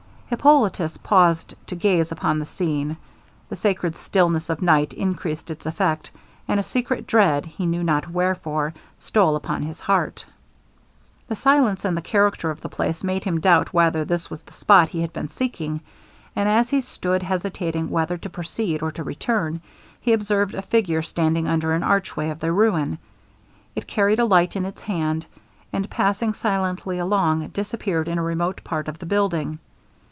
Hippolitus 0.33 0.95
paused 1.03 1.55
to 1.67 1.75
gaze 1.75 2.09
upon 2.09 2.39
the 2.39 2.45
scene; 2.45 2.95
the 3.49 3.57
sacred 3.57 3.97
stillness 3.97 4.49
of 4.49 4.61
night 4.61 4.93
increased 4.93 5.51
its 5.51 5.65
effect, 5.65 6.09
and 6.47 6.57
a 6.57 6.63
secret 6.63 7.05
dread, 7.05 7.45
he 7.45 7.65
knew 7.65 7.83
not 7.83 8.09
wherefore, 8.09 8.73
stole 8.97 9.35
upon 9.35 9.61
his 9.61 9.81
heart. 9.81 10.23
The 11.27 11.35
silence 11.35 11.83
and 11.83 11.97
the 11.97 12.01
character 12.01 12.49
of 12.49 12.61
the 12.61 12.69
place 12.69 13.03
made 13.03 13.25
him 13.25 13.41
doubt 13.41 13.73
whether 13.73 14.05
this 14.05 14.29
was 14.29 14.41
the 14.43 14.53
spot 14.53 14.87
he 14.87 15.01
had 15.01 15.11
been 15.11 15.27
seeking; 15.27 15.81
and 16.33 16.47
as 16.47 16.69
he 16.69 16.79
stood 16.79 17.23
hesitating 17.23 17.89
whether 17.89 18.17
to 18.19 18.29
proceed 18.29 18.81
or 18.81 18.93
to 18.93 19.03
return, 19.03 19.59
he 19.99 20.13
observed 20.13 20.55
a 20.55 20.61
figure 20.61 21.01
standing 21.01 21.45
under 21.49 21.73
an 21.73 21.83
arch 21.83 22.15
way 22.15 22.29
of 22.29 22.39
the 22.39 22.53
ruin; 22.53 22.99
it 23.75 23.85
carried 23.85 24.17
a 24.19 24.23
light 24.25 24.55
in 24.55 24.63
its 24.63 24.81
hand, 24.83 25.25
and 25.73 25.89
passing 25.89 26.33
silently 26.33 26.97
along, 26.99 27.45
disappeared 27.49 28.07
in 28.07 28.17
a 28.17 28.23
remote 28.23 28.63
part 28.63 28.87
of 28.87 28.97
the 28.99 29.05
building. 29.05 29.59